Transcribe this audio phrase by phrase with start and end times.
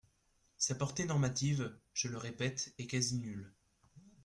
[0.57, 3.53] Sa portée normative, je le répète, est quasi nulle.